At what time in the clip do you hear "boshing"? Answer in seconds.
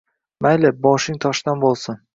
0.87-1.21